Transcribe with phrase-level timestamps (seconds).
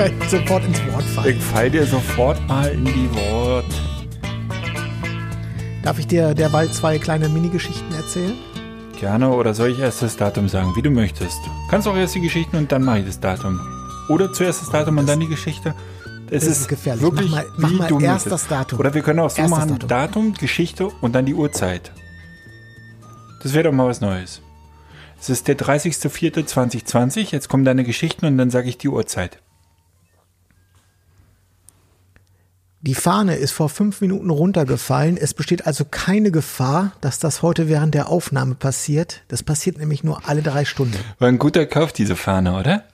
[0.00, 1.36] Fällt sofort ins Wort fallen.
[1.36, 3.66] Ich fall dir sofort mal in die Wort.
[5.82, 8.32] Darf ich dir derweil zwei kleine Minigeschichten erzählen?
[8.98, 11.38] Gerne, oder soll ich erst das Datum sagen, wie du möchtest?
[11.70, 13.60] Kannst auch erst die Geschichten und dann mache ich das Datum.
[14.08, 15.74] Oder zuerst das Datum und dann die Geschichte.
[16.30, 17.02] Es Das ist gefährlich.
[17.02, 18.32] Mach Wirklich, mal- mach wie mal du erst möchtest.
[18.32, 18.78] das Datum.
[18.78, 19.88] Oder wir können auch so Erst das machen, Datum.
[19.88, 20.32] Datum.
[20.34, 21.92] Geschichte und dann die Uhrzeit.
[23.42, 24.40] Das wäre doch mal was Neues.
[25.20, 29.42] Es ist der 30.04.2020, jetzt kommen deine Geschichten und dann sage ich die Uhrzeit.
[32.82, 35.18] Die Fahne ist vor fünf Minuten runtergefallen.
[35.18, 39.22] Es besteht also keine Gefahr, dass das heute während der Aufnahme passiert.
[39.28, 40.96] Das passiert nämlich nur alle drei Stunden.
[41.18, 42.84] War ein guter Kauf, diese Fahne, oder?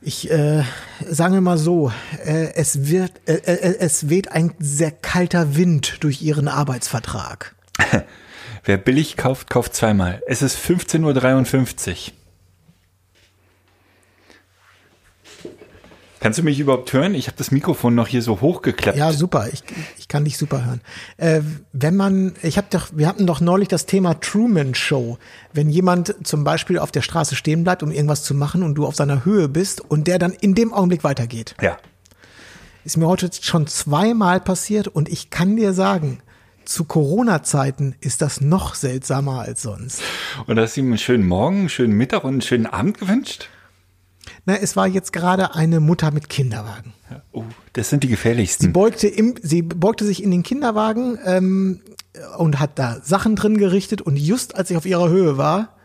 [0.00, 0.62] Ich äh,
[1.08, 1.92] sagen wir mal so,
[2.24, 7.56] äh, es wird, äh, äh, es weht ein sehr kalter Wind durch Ihren Arbeitsvertrag.
[8.64, 10.22] Wer billig kauft, kauft zweimal.
[10.28, 12.12] Es ist 15.53 Uhr.
[16.22, 17.16] Kannst du mich überhaupt hören?
[17.16, 18.96] Ich habe das Mikrofon noch hier so hochgeklappt.
[18.96, 19.48] Ja, super.
[19.52, 19.64] Ich,
[19.98, 20.80] ich kann dich super hören.
[21.16, 21.40] Äh,
[21.72, 25.18] wenn man, ich habe doch, wir hatten doch neulich das Thema Truman Show.
[25.52, 28.86] Wenn jemand zum Beispiel auf der Straße stehen bleibt, um irgendwas zu machen und du
[28.86, 31.56] auf seiner Höhe bist und der dann in dem Augenblick weitergeht.
[31.60, 31.76] ja.
[32.84, 36.18] Ist mir heute schon zweimal passiert und ich kann dir sagen,
[36.64, 40.02] zu Corona-Zeiten ist das noch seltsamer als sonst.
[40.46, 43.48] Und hast du ihm einen schönen Morgen, einen schönen Mittag und einen schönen Abend gewünscht?
[44.44, 46.92] Na, es war jetzt gerade eine Mutter mit Kinderwagen.
[47.32, 48.72] Oh, das sind die Sie gefährlichsten.
[48.72, 51.80] beugte, im, sie beugte sich in den Kinderwagen ähm,
[52.38, 55.76] und hat da Sachen drin gerichtet und just als ich auf ihrer Höhe war,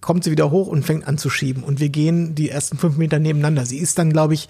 [0.00, 2.96] kommt sie wieder hoch und fängt an zu schieben und wir gehen die ersten fünf
[2.96, 3.64] Meter nebeneinander.
[3.64, 4.48] Sie ist dann, glaube ich,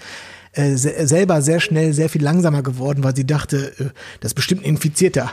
[0.53, 4.35] äh, se selber sehr schnell sehr viel langsamer geworden, weil sie dachte, äh, das ist
[4.35, 5.31] bestimmt ein Infizierter.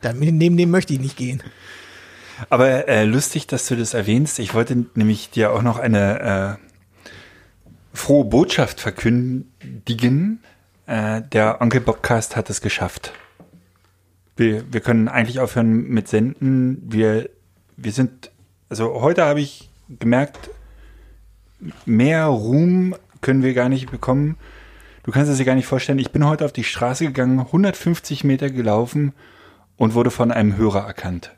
[0.00, 1.42] Da, neben dem möchte ich nicht gehen.
[2.50, 4.38] Aber äh, lustig, dass du das erwähnst.
[4.38, 6.67] Ich wollte nämlich dir auch noch eine äh,
[7.98, 10.40] frohe Botschaft verkündigen.
[10.86, 13.12] Äh, der Onkel Bobcast hat es geschafft.
[14.36, 16.80] Wir, wir können eigentlich aufhören mit Senden.
[16.90, 17.28] Wir,
[17.76, 18.30] wir sind,
[18.68, 20.50] also heute habe ich gemerkt,
[21.84, 24.36] mehr Ruhm können wir gar nicht bekommen.
[25.02, 25.98] Du kannst es dir gar nicht vorstellen.
[25.98, 29.12] Ich bin heute auf die Straße gegangen, 150 Meter gelaufen
[29.76, 31.34] und wurde von einem Hörer erkannt.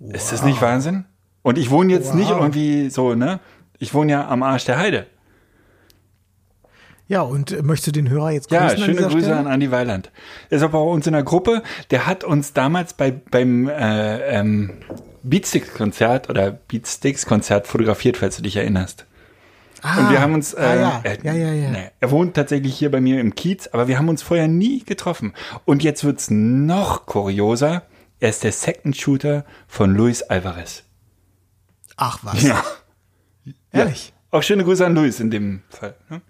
[0.00, 1.04] Ist das nicht Wahnsinn?
[1.42, 2.40] Und ich wohne jetzt nicht Wow.
[2.40, 3.40] irgendwie so, ne?
[3.80, 5.06] Ich wohne ja am Arsch der Heide.
[7.08, 9.36] Ja, und äh, möchtest du den Hörer jetzt Ja, grüßen an schöne Grüße Stelle?
[9.36, 10.12] an Andi Weiland.
[10.50, 11.62] Der ist aber bei uns in der Gruppe.
[11.90, 14.74] Der hat uns damals bei, beim äh, ähm,
[15.24, 19.06] Beatsticks-Konzert oder Beatsticks-Konzert fotografiert, falls du dich erinnerst.
[19.82, 21.00] Ah, Und wir haben uns, äh, ah, ja.
[21.04, 21.70] äh, ja, ja, ja.
[21.70, 24.84] nee, er wohnt tatsächlich hier bei mir im Kiez, aber wir haben uns vorher nie
[24.84, 25.32] getroffen.
[25.64, 27.82] Und jetzt wird's noch kurioser.
[28.20, 30.84] Er ist der Second Shooter von Luis Alvarez.
[31.96, 32.62] Ach was, Ja.
[33.72, 34.12] Ehrlich.
[34.30, 35.94] Auch schöne Grüße an Luis in dem Fall.
[36.08, 36.20] ne?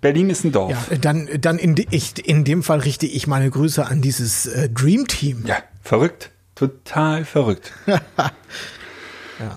[0.00, 0.90] Berlin ist ein Dorf.
[0.90, 4.46] Ja, dann, dann in, de, ich, in dem Fall richte ich meine Grüße an dieses
[4.46, 5.44] äh, Dream Team.
[5.46, 6.30] Ja, verrückt.
[6.56, 7.72] Total verrückt.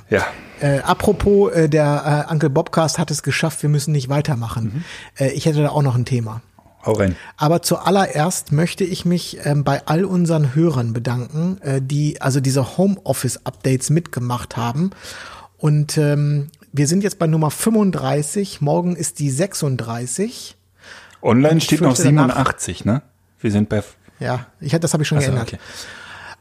[0.10, 0.26] ja.
[0.60, 4.86] Äh, apropos, äh, der äh, Uncle Bobcast hat es geschafft, wir müssen nicht weitermachen.
[5.18, 6.42] Äh, ich hätte da auch noch ein Thema.
[7.38, 12.78] Aber zuallererst möchte ich mich ähm, bei all unseren Hörern bedanken, äh, die also diese
[12.78, 14.92] Homeoffice-Updates mitgemacht haben.
[15.58, 20.56] Und ähm, wir sind jetzt bei Nummer 35, morgen ist die 36.
[21.22, 23.02] Online steht noch fürchte danach- 87, ne?
[23.40, 23.84] Wir sind bei.
[24.20, 25.48] Ja, ich das habe ich schon Ach so, geändert.
[25.54, 25.60] okay.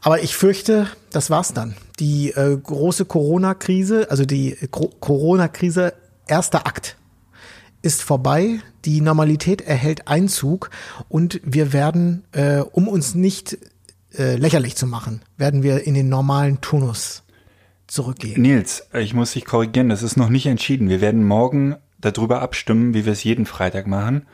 [0.01, 1.75] Aber ich fürchte, das war's dann.
[1.99, 5.93] Die äh, große Corona-Krise, also die Gro- Corona-Krise,
[6.27, 6.95] erster Akt,
[7.81, 8.59] ist vorbei.
[8.85, 10.69] Die Normalität erhält Einzug
[11.09, 13.57] und wir werden, äh, um uns nicht
[14.17, 17.23] äh, lächerlich zu machen, werden wir in den normalen Turnus
[17.87, 18.41] zurückgehen.
[18.41, 20.89] Nils, ich muss dich korrigieren, das ist noch nicht entschieden.
[20.89, 24.27] Wir werden morgen darüber abstimmen, wie wir es jeden Freitag machen.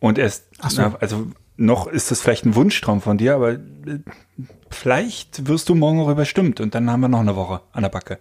[0.00, 0.82] Und erst, so.
[0.82, 3.58] na, also noch ist das vielleicht ein Wunschtraum von dir, aber äh,
[4.70, 7.90] vielleicht wirst du morgen darüber stimmt und dann haben wir noch eine Woche an der
[7.90, 8.18] Backe.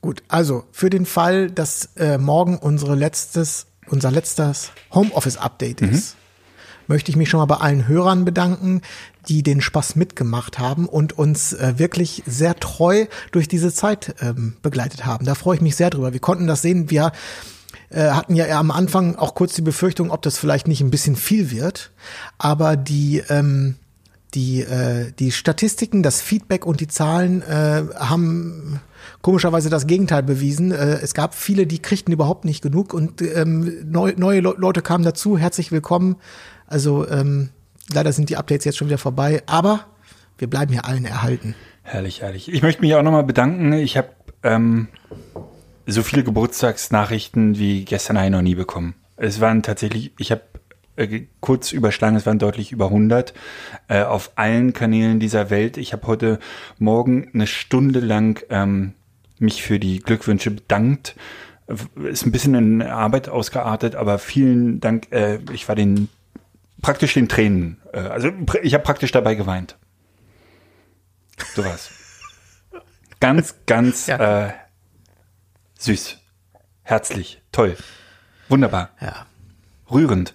[0.00, 6.16] Gut, also für den Fall, dass äh, morgen unsere letztes, unser letztes Homeoffice-Update ist,
[6.86, 8.82] möchte ich mich schon mal bei allen Hörern bedanken,
[9.28, 14.56] die den Spaß mitgemacht haben und uns äh, wirklich sehr treu durch diese Zeit ähm,
[14.62, 15.24] begleitet haben.
[15.24, 16.12] Da freue ich mich sehr drüber.
[16.12, 16.90] Wir konnten das sehen.
[16.90, 17.12] Wir
[17.90, 21.16] äh, hatten ja am Anfang auch kurz die Befürchtung, ob das vielleicht nicht ein bisschen
[21.16, 21.92] viel wird.
[22.38, 23.76] Aber die ähm,
[24.34, 28.80] die äh, die Statistiken, das Feedback und die Zahlen äh, haben
[29.22, 30.72] komischerweise das Gegenteil bewiesen.
[30.72, 34.82] Äh, es gab viele, die kriegten überhaupt nicht genug und ähm, neu, neue Le Leute
[34.82, 35.38] kamen dazu.
[35.38, 36.16] Herzlich willkommen.
[36.66, 37.50] Also ähm,
[37.92, 39.86] leider sind die Updates jetzt schon wieder vorbei, aber
[40.38, 41.54] wir bleiben hier allen erhalten.
[41.82, 42.52] Herrlich, herrlich.
[42.52, 43.72] Ich möchte mich auch nochmal bedanken.
[43.74, 44.08] Ich habe
[44.42, 44.88] ähm,
[45.86, 48.94] so viele Geburtstagsnachrichten wie gestern noch nie bekommen.
[49.16, 50.42] Es waren tatsächlich, ich habe
[50.96, 53.34] äh, kurz überschlagen, es waren deutlich über 100
[53.88, 55.76] äh, auf allen Kanälen dieser Welt.
[55.76, 56.38] Ich habe heute
[56.78, 58.94] Morgen eine Stunde lang ähm,
[59.38, 61.16] mich für die Glückwünsche bedankt.
[61.96, 65.10] Ist ein bisschen in Arbeit ausgeartet, aber vielen Dank.
[65.12, 66.08] Äh, ich war den
[66.82, 67.80] praktisch den Tränen.
[67.92, 68.30] Äh, also
[68.62, 69.76] ich habe praktisch dabei geweint.
[71.54, 71.90] So was.
[73.20, 74.46] Ganz, ganz Ja.
[74.48, 74.52] äh,
[75.78, 76.18] süß,
[76.82, 77.76] herzlich, toll,
[78.50, 79.26] wunderbar, Ja.
[79.90, 80.34] rührend,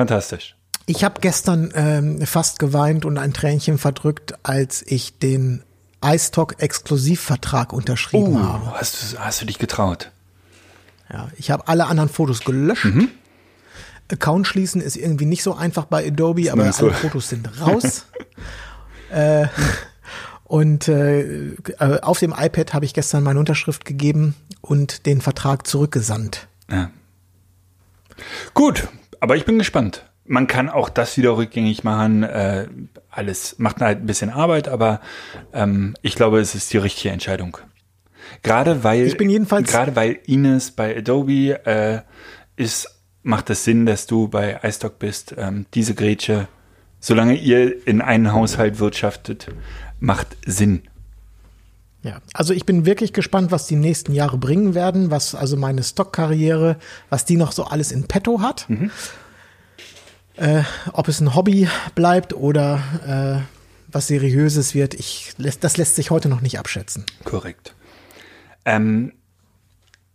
[0.00, 0.56] fantastisch.
[0.86, 5.62] Ich habe gestern ähm, fast geweint und ein Tränchen verdrückt, als ich den
[6.04, 8.72] iStock Exklusivvertrag unterschrieben Uh, habe.
[8.72, 10.10] hast, du, hast du dich getraut?
[11.12, 12.86] Ja, ich habe alle anderen Fotos gelöscht.
[12.86, 13.08] Mhm.
[14.10, 16.86] Account schließen ist irgendwie nicht so einfach bei Adobe, aber so.
[16.86, 18.06] alle Fotos sind raus.
[19.10, 19.46] äh,
[20.44, 25.66] und äh, äh, auf dem iPad habe ich gestern meine Unterschrift gegeben und den Vertrag
[25.66, 26.48] zurückgesandt.
[26.70, 26.90] Ja.
[28.54, 28.88] Gut,
[29.20, 30.06] aber ich bin gespannt.
[30.24, 32.22] Man kann auch das wieder rückgängig machen.
[32.22, 32.68] Äh,
[33.10, 35.00] alles macht halt ein bisschen Arbeit, aber
[35.52, 37.56] ähm, ich glaube, es ist die richtige Entscheidung.
[38.42, 42.00] Gerade weil Ich bin jedenfalls- gerade weil Ines bei Adobe äh,
[42.56, 42.88] ist,
[43.22, 45.34] macht es Sinn, dass du bei iStock bist.
[45.36, 46.46] Ähm, diese Grätsche,
[47.00, 49.48] solange ihr in einen Haushalt wirtschaftet,
[49.98, 50.82] macht Sinn.
[52.02, 55.82] Ja, also ich bin wirklich gespannt, was die nächsten Jahre bringen werden, was also meine
[55.82, 56.76] Stockkarriere,
[57.10, 58.66] was die noch so alles in petto hat.
[60.36, 60.62] Äh,
[60.92, 66.28] ob es ein Hobby bleibt oder äh, was seriöses wird, ich, das lässt sich heute
[66.28, 67.04] noch nicht abschätzen.
[67.24, 67.74] Korrekt.
[68.64, 69.12] Ähm,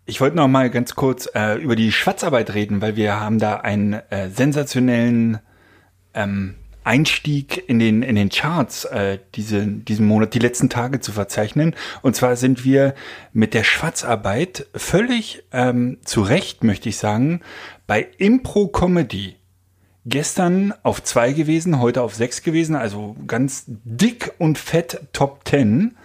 [0.05, 3.57] ich wollte noch mal ganz kurz äh, über die Schwarzarbeit reden, weil wir haben da
[3.57, 5.39] einen äh, sensationellen
[6.13, 6.55] ähm,
[6.85, 11.75] Einstieg in den in den Charts äh, diese, diesen Monat, die letzten Tage zu verzeichnen.
[12.01, 12.93] Und zwar sind wir
[13.33, 17.41] mit der Schwarzarbeit völlig ähm, zu Recht, möchte ich sagen,
[17.87, 19.35] bei Impro Comedy
[20.05, 25.97] gestern auf zwei gewesen, heute auf sechs gewesen, also ganz dick und fett Top Ten.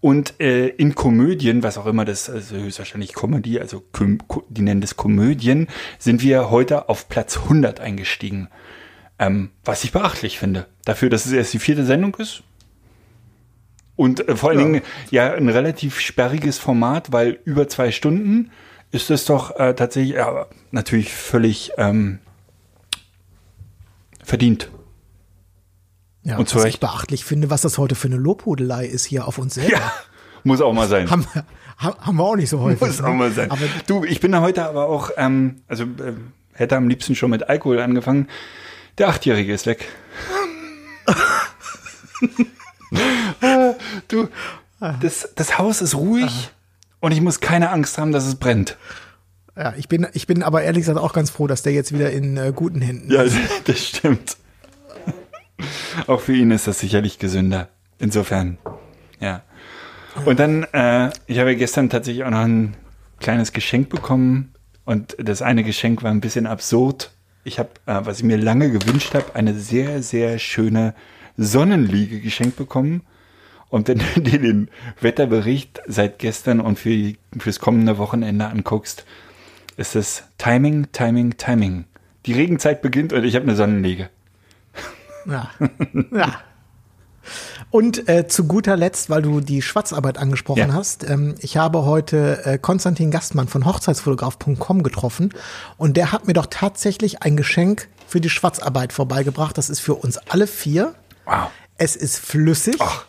[0.00, 3.82] Und äh, in Komödien, was auch immer das, also höchstwahrscheinlich Comedy, also
[4.48, 5.66] die nennen das Komödien,
[5.98, 8.48] sind wir heute auf Platz 100 eingestiegen.
[9.18, 10.66] Ähm, was ich beachtlich finde.
[10.84, 12.42] Dafür, dass es erst die vierte Sendung ist.
[13.96, 18.50] Und äh, vor allen Dingen ja ein relativ sperriges Format, weil über zwei Stunden
[18.92, 22.20] ist es doch äh, tatsächlich, ja, natürlich völlig ähm,
[24.22, 24.70] verdient.
[26.22, 29.38] Ja, Und was ich beachtlich finde, was das heute für eine Lobhudelei ist hier auf
[29.38, 29.72] uns selber.
[29.72, 29.92] Ja,
[30.44, 31.10] muss auch mal sein.
[31.10, 31.44] Haben, wir-
[31.78, 32.80] haben, haben wir auch nicht so häufig.
[32.80, 33.14] Muss auch ne?
[33.14, 33.50] mal sein.
[33.50, 36.14] Aber du, ich bin da heute aber auch, ähm, also äh,
[36.52, 38.28] hätte am liebsten schon mit Alkohol angefangen.
[38.98, 39.88] Der Achtjährige ist weg.
[44.08, 44.28] Du,
[45.02, 46.50] das, das Haus ist ruhig
[47.00, 48.78] und ich muss keine Angst haben, dass es brennt.
[49.56, 52.10] ja, ich bin, ich bin aber ehrlich gesagt auch ganz froh, dass der jetzt wieder
[52.10, 53.36] in äh, guten Händen Ja, ist.
[53.66, 54.36] das stimmt.
[56.06, 57.68] Auch für ihn ist das sicherlich gesünder.
[57.98, 58.56] Insofern,
[59.20, 59.42] ja.
[60.24, 62.74] Und dann, äh, ich habe gestern tatsächlich auch noch ein
[63.20, 64.54] kleines Geschenk bekommen.
[64.84, 67.10] Und das eine Geschenk war ein bisschen absurd.
[67.44, 70.94] Ich habe, äh, was ich mir lange gewünscht habe, eine sehr, sehr schöne
[71.36, 73.02] Sonnenliege geschenkt bekommen.
[73.68, 74.68] Und wenn du dir den
[75.00, 79.04] Wetterbericht seit gestern und für fürs kommende Wochenende anguckst,
[79.76, 81.84] ist es Timing, Timing, Timing.
[82.26, 84.10] Die Regenzeit beginnt und ich habe eine Sonnenliege.
[85.26, 85.50] Ja.
[86.12, 86.40] ja.
[87.70, 90.72] Und äh, zu guter Letzt, weil du die Schwarzarbeit angesprochen Ja.
[90.72, 95.34] hast, ähm, ich habe heute äh, Konstantin Gastmann von Hochzeitsfotograf.com getroffen
[95.76, 99.58] und der hat mir doch tatsächlich ein Geschenk für die Schwarzarbeit vorbeigebracht.
[99.58, 100.94] Das ist für uns alle vier.
[101.26, 101.50] Wow.
[101.76, 103.04] Es ist flüssig Ach.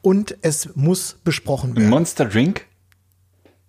[0.00, 1.90] und es muss besprochen werden.
[1.90, 2.64] Monster Drink?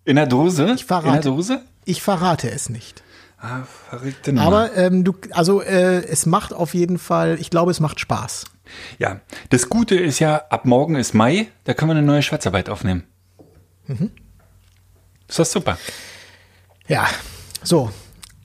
[0.05, 0.72] In der Dose?
[0.75, 1.08] Ich verrate.
[1.08, 1.62] In der Dose?
[1.84, 3.03] Ich verrate es nicht.
[3.39, 4.48] Ah, verrückte Nummer.
[4.48, 8.46] Aber ähm, du, also äh, es macht auf jeden Fall, ich glaube, es macht Spaß.
[9.00, 12.70] Ja, das Gute ist ja, ab morgen ist Mai, da können wir eine neue Schwarzarbeit
[12.70, 13.04] aufnehmen.
[13.88, 14.12] Mhm.
[15.28, 15.78] Ist das super?
[16.88, 17.08] Ja,
[17.64, 17.92] so.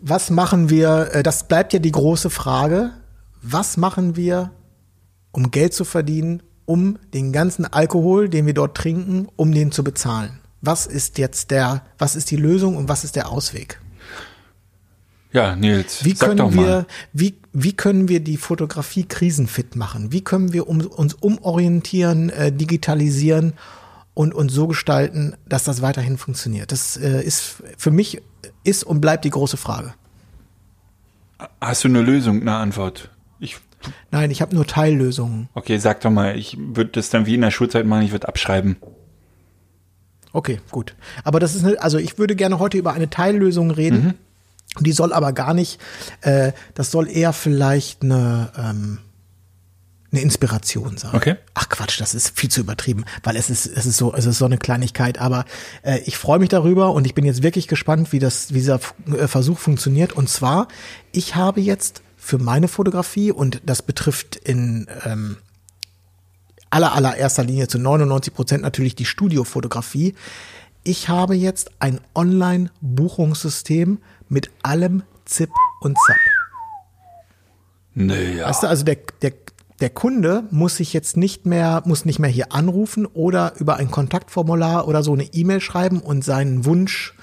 [0.00, 2.93] was machen wir, äh, das bleibt ja die große Frage,
[3.43, 4.50] was machen wir,
[5.33, 9.85] um Geld zu verdienen, um den ganzen Alkohol, den wir dort trinken, um den zu
[9.85, 10.41] bezahlen?
[10.61, 13.79] Was ist jetzt der, was ist die Lösung und was ist der Ausweg?
[15.32, 16.66] Ja, Nils, Wie sag doch können mal.
[16.66, 20.12] wir, wie, wie können wir die Fotografie krisenfit machen?
[20.12, 23.52] Wie können wir um, uns umorientieren, äh, digitalisieren
[24.14, 26.72] und uns so gestalten, dass das weiterhin funktioniert?
[26.72, 28.22] Das äh, ist für mich
[28.64, 29.94] ist und bleibt die große Frage.
[31.60, 33.10] Hast du eine Lösung, eine Antwort?
[33.38, 33.56] Ich,
[34.10, 35.49] Nein, ich habe nur Teillösungen.
[35.54, 38.28] okay, sag doch mal, ich würde das dann wie in der Schulzeit machen, ich würde
[38.28, 38.76] abschreiben.
[40.32, 40.94] Okay, gut.
[41.25, 44.04] Aber das ist eine, also ich würde gerne heute über eine Teillösung reden.
[44.04, 44.14] Mhm.
[44.79, 45.81] Die soll aber gar nicht,
[46.21, 48.99] äh, das soll eher vielleicht eine, ähm,
[50.12, 51.15] eine Inspiration sein.
[51.15, 51.37] Okay.
[51.55, 54.39] Ach Quatsch, das ist viel zu übertrieben, weil es ist, es ist so, es ist
[54.39, 55.19] so eine Kleinigkeit.
[55.19, 55.45] Aber
[55.83, 58.81] äh, ich freue mich darüber und ich bin jetzt wirklich gespannt, wie das, wie dieser
[59.07, 60.12] äh, Versuch funktioniert.
[60.12, 60.69] Und zwar,
[61.12, 65.37] ich habe jetzt für meine Fotografie und das betrifft in ähm,
[66.71, 70.15] aller allererster Linie zu 99 Prozent natürlich die Studiofotografie.
[70.82, 76.16] Ich habe jetzt ein Online-Buchungssystem mit allem Zip und Zap.
[77.94, 78.49] Naja.
[78.49, 79.32] Weißt du, also der, der,
[79.80, 83.90] der Kunde muss sich jetzt nicht mehr, muss nicht mehr hier anrufen oder über ein
[83.90, 87.14] Kontaktformular oder so eine E-Mail schreiben und seinen Wunsch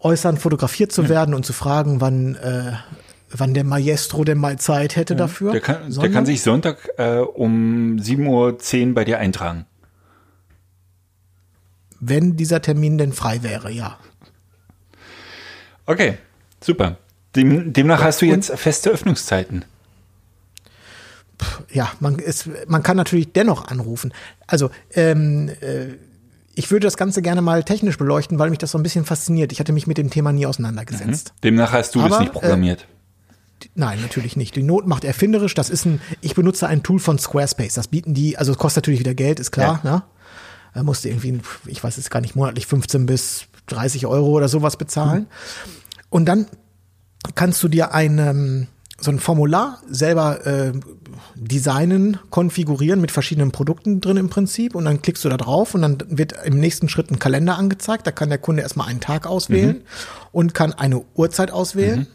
[0.00, 2.72] äußern, fotografiert zu werden und zu fragen, wann, äh,
[3.30, 5.52] wann der Maestro denn mal Zeit hätte dafür.
[5.52, 9.66] Der kann, der kann sich Sonntag äh, um 7.10 Uhr bei dir eintragen.
[12.04, 13.96] Wenn dieser Termin denn frei wäre, ja.
[15.86, 16.18] Okay,
[16.60, 16.98] super.
[17.36, 19.64] Dem, demnach hast du jetzt feste Öffnungszeiten.
[21.72, 24.12] ja, man, ist, man kann natürlich dennoch anrufen.
[24.48, 25.94] Also, ähm, äh,
[26.54, 29.52] ich würde das Ganze gerne mal technisch beleuchten, weil mich das so ein bisschen fasziniert.
[29.52, 31.32] Ich hatte mich mit dem Thema nie auseinandergesetzt.
[31.44, 32.88] Demnach hast du das Aber, nicht programmiert.
[33.76, 34.56] Nein, natürlich nicht.
[34.56, 35.54] Die Not macht erfinderisch.
[35.54, 37.74] Das ist ein, ich benutze ein Tool von Squarespace.
[37.74, 40.02] Das bieten die, also es kostet natürlich wieder Geld, ist klar, ne?
[40.74, 44.76] Er musste irgendwie, ich weiß jetzt gar nicht, monatlich 15 bis 30 Euro oder sowas
[44.76, 45.26] bezahlen.
[46.08, 46.46] Und dann
[47.34, 48.66] kannst du dir ein, ähm,
[48.98, 50.72] so ein Formular selber äh,
[51.34, 55.82] designen, konfigurieren mit verschiedenen Produkten drin im Prinzip und dann klickst du da drauf und
[55.82, 58.06] dann wird im nächsten Schritt ein Kalender angezeigt.
[58.06, 59.82] Da kann der Kunde erstmal einen Tag auswählen
[60.30, 62.06] und kann eine Uhrzeit auswählen.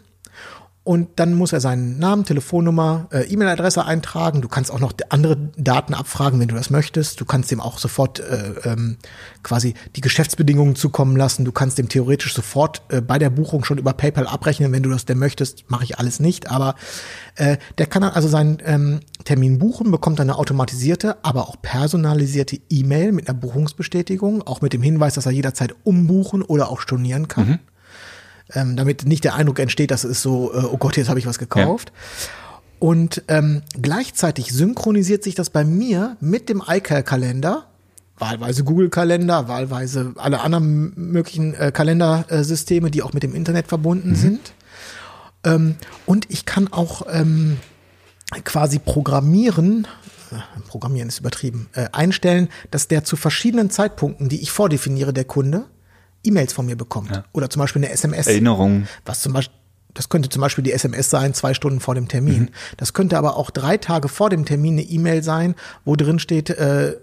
[0.87, 4.39] Und dann muss er seinen Namen, Telefonnummer, äh, E-Mail-Adresse eintragen.
[4.39, 7.19] Du kannst auch noch andere Daten abfragen, wenn du das möchtest.
[7.19, 8.95] Du kannst dem auch sofort äh, ähm,
[9.43, 11.43] quasi die Geschäftsbedingungen zukommen lassen.
[11.43, 14.89] Du kannst dem theoretisch sofort äh, bei der Buchung schon über PayPal abrechnen, wenn du
[14.89, 15.69] das denn möchtest.
[15.69, 16.75] Mache ich alles nicht, aber
[17.35, 21.61] äh, der kann dann also seinen ähm, Termin buchen, bekommt dann eine automatisierte, aber auch
[21.61, 26.79] personalisierte E-Mail mit einer Buchungsbestätigung, auch mit dem Hinweis, dass er jederzeit umbuchen oder auch
[26.79, 27.59] stornieren kann
[28.53, 31.25] ähm, damit nicht der Eindruck entsteht, dass es so, äh, oh Gott, jetzt habe ich
[31.25, 31.91] was gekauft.
[32.79, 37.65] Und ähm, gleichzeitig synchronisiert sich das bei mir mit dem iCal-Kalender,
[38.19, 44.53] wahlweise Google-Kalender, wahlweise alle anderen möglichen äh, Kalendersysteme, die auch mit dem Internet verbunden sind.
[45.43, 45.75] Ähm,
[46.05, 47.57] und ich kann auch ähm,
[48.43, 49.87] quasi programmieren,
[50.31, 55.25] äh, programmieren ist übertrieben, äh, einstellen, dass der zu verschiedenen Zeitpunkten, die ich vordefiniere, der
[55.25, 55.65] Kunde,
[56.27, 57.23] E-Mails von mir bekommt.
[57.33, 58.27] Oder zum Beispiel eine SMS.
[58.27, 58.87] Erinnerung.
[59.05, 59.55] Was zum Beispiel,
[59.93, 62.51] das könnte zum Beispiel die SMS sein, zwei Stunden vor dem Termin.
[62.77, 65.55] Das könnte aber auch drei Tage vor dem Termin eine E-Mail sein,
[65.85, 66.97] wo drin steht, äh,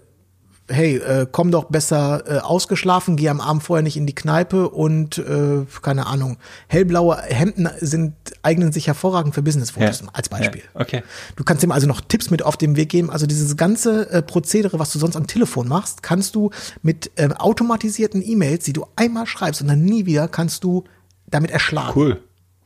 [0.67, 4.69] hey, äh, komm doch besser äh, ausgeschlafen, geh am Abend vorher nicht in die Kneipe
[4.69, 10.07] und äh, keine Ahnung, hellblaue Hemden sind eignen sich hervorragend für Businessfotos Ja.
[10.13, 10.63] als Beispiel.
[10.73, 11.03] Ja, okay.
[11.35, 13.09] Du kannst ihm also noch Tipps mit auf den Weg geben.
[13.11, 16.49] Also dieses ganze äh, Prozedere, was du sonst am Telefon machst, kannst du
[16.81, 20.83] mit ähm, automatisierten E-Mails, die du einmal schreibst und dann nie wieder, kannst du
[21.27, 21.93] damit erschlagen.
[21.95, 22.21] Cool.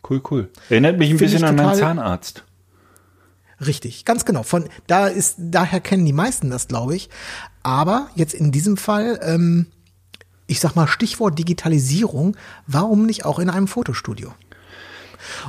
[0.10, 0.50] Cool, cool.
[0.70, 2.46] Erinnert mich ein Find bisschen an meinen Zahnarzt.
[3.65, 4.44] Richtig, ganz genau.
[4.44, 7.10] Von da ist, daher kennen die meisten das, glaube ich.
[7.63, 9.68] Aber jetzt in diesem Fall, ähm,
[10.48, 12.36] ich sag mal Stichwort Digitalisierung,
[12.68, 14.34] warum nicht auch in einem Fotostudio?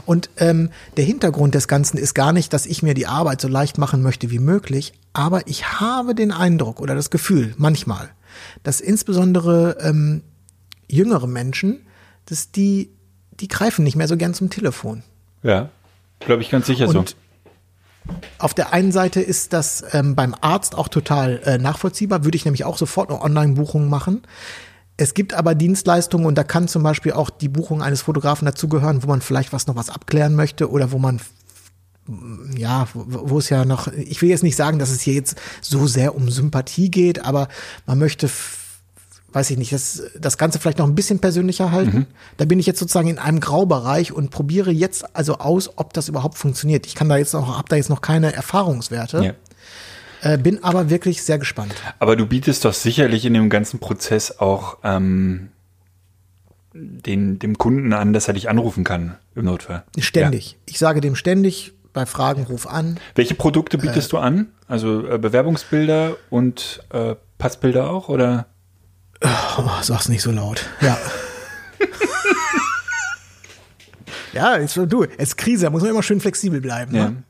[0.05, 3.49] Und ähm, der Hintergrund des Ganzen ist gar nicht, dass ich mir die Arbeit so
[3.49, 8.11] leicht machen möchte wie möglich, aber ich habe den Eindruck oder das Gefühl manchmal,
[8.63, 10.23] dass insbesondere ähm,
[10.89, 11.87] jüngere Menschen,
[12.27, 12.91] dass die,
[13.33, 15.03] die greifen nicht mehr so gern zum Telefon.
[15.43, 15.71] Ja.
[16.21, 17.05] Glaube ich ganz sicher so.
[18.39, 22.45] Auf der einen Seite ist das ähm, beim Arzt auch total äh, nachvollziehbar, würde ich
[22.45, 24.23] nämlich auch sofort eine Online-Buchung machen.
[24.97, 29.03] Es gibt aber Dienstleistungen und da kann zum Beispiel auch die Buchung eines Fotografen dazugehören,
[29.03, 31.31] wo man vielleicht was noch was abklären möchte oder wo man f-
[32.57, 35.87] ja, wo es ja noch, ich will jetzt nicht sagen, dass es hier jetzt so
[35.87, 37.49] sehr um Sympathie geht, aber
[37.87, 38.29] man möchte
[39.33, 42.07] weiß ich nicht, das, das Ganze vielleicht noch ein bisschen persönlicher halten.
[42.37, 46.09] Da bin ich jetzt sozusagen in einem Graubereich und probiere jetzt also aus, ob das
[46.09, 46.87] überhaupt funktioniert.
[46.87, 49.23] Ich kann da jetzt noch, habe da jetzt noch keine Erfahrungswerte,
[50.23, 50.33] Ja.
[50.33, 51.75] äh, bin aber wirklich sehr gespannt.
[51.99, 55.49] Aber du bietest doch sicherlich in dem ganzen Prozess auch ähm,
[56.73, 59.85] den, dem Kunden an, dass er dich anrufen kann im Notfall.
[59.99, 60.57] Ständig.
[60.67, 62.99] Ich sage dem ständig, bei Fragen ruf an.
[63.17, 64.49] Welche Produkte bietest du an?
[64.69, 68.47] Also äh, Bewerbungsbilder und äh, Passbilder auch oder?
[69.23, 70.65] Oh, sag's nicht so laut.
[70.81, 70.97] Ja.
[74.33, 75.05] ja, ist schon du.
[75.05, 76.95] Es ist Krise, da muss man immer schön flexibel bleiben.
[76.95, 77.11] Ja.
[77.11, 77.23] Ne?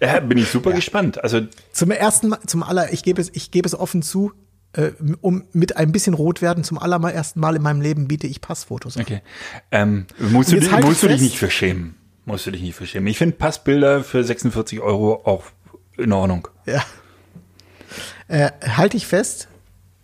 [0.00, 1.22] Ja, bin ich super gespannt.
[1.22, 4.32] Also Zum ersten Mal, zum aller, ich gebe es, ich gebe es offen zu,
[4.72, 8.40] äh, um mit ein bisschen rot werden, zum allerersten Mal in meinem Leben biete ich
[8.40, 9.02] Passfotos an.
[9.02, 9.22] okay,
[9.70, 11.96] ähm, musst du, dich- halt musst du dich nicht für schämen.
[12.24, 13.06] Musst du dich nicht für schämen.
[13.08, 15.44] Ich finde Passbilder für 46 Euro auch
[15.98, 16.48] in Ordnung.
[16.66, 16.82] Ja.
[18.28, 19.48] Äh, halte ich fest,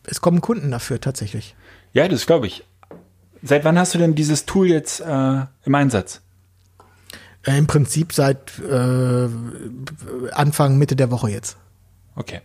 [0.04, 1.54] es kommen Kunden dafür tatsächlich.
[1.92, 2.64] Ja, das glaube ich.
[3.42, 6.20] Seit wann hast du denn dieses Tool jetzt äh, im Einsatz?
[7.46, 9.28] Äh, Im Prinzip seit äh,
[10.32, 11.56] Anfang, Mitte der Woche jetzt.
[12.16, 12.40] Okay.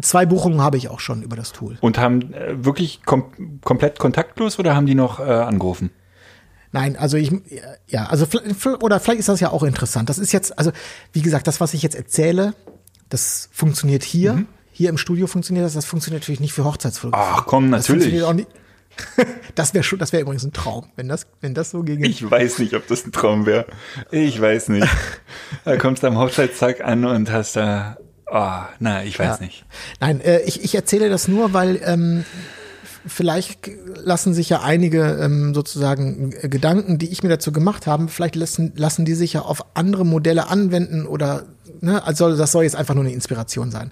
[0.00, 1.76] Zwei Buchungen habe ich auch schon über das Tool.
[1.82, 5.90] Und haben äh, wirklich kom komplett kontaktlos oder haben die noch äh, angerufen?
[6.74, 7.30] Nein, also ich,
[7.86, 10.08] ja, also vielleicht- oder vielleicht ist das ja auch interessant.
[10.08, 10.72] Das ist jetzt, also
[11.12, 12.54] wie gesagt, das, was ich jetzt erzähle,
[13.10, 14.32] das funktioniert hier.
[14.32, 14.46] Mhm.
[14.72, 17.32] Hier im Studio funktioniert das, das funktioniert natürlich nicht für Hochzeitsfotografie.
[17.36, 18.12] Ach komm, Das natürlich.
[18.34, 18.48] nicht.
[19.54, 22.06] Das wäre schon, das wäre übrigens ein Traum, wenn das, wenn das so ginge.
[22.06, 23.66] Ich weiß nicht, ob das ein Traum wäre.
[24.10, 24.86] Ich weiß nicht.
[25.64, 29.44] Da kommst du am Hochzeitstag an und hast da, ah, na, ich weiß Ja.
[29.44, 29.64] nicht.
[30.00, 32.24] Nein, äh, ich, ich erzähle das nur, weil ähm,
[33.06, 38.08] vielleicht lassen sich ja einige ähm, sozusagen äh, Gedanken, die ich mir dazu gemacht habe,
[38.08, 41.44] vielleicht lassen, lassen die sich ja auf andere Modelle anwenden oder
[41.80, 43.90] ne, also das soll jetzt einfach nur eine Inspiration sein.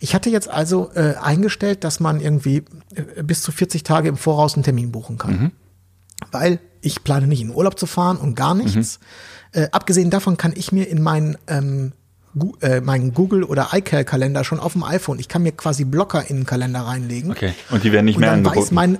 [0.00, 2.64] Ich hatte jetzt also äh, eingestellt, dass man irgendwie
[2.94, 5.52] äh, bis zu 40 Tage im Voraus einen Termin buchen kann.
[6.30, 9.00] Weil ich plane nicht in Urlaub zu fahren und gar nichts.
[9.52, 11.92] Äh, abgesehen davon kann ich mir in meinen ähm,
[12.36, 16.28] Gu äh, meinen Google oder iCal-Kalender schon auf dem iPhone, ich kann mir quasi Blocker
[16.28, 17.30] in den Kalender reinlegen.
[17.30, 17.54] Okay.
[17.70, 18.74] Und die werden nicht und mehr dann weiß angeboten.
[18.74, 18.98] mein,